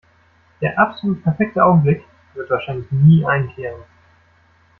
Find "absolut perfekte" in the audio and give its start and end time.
0.79-1.63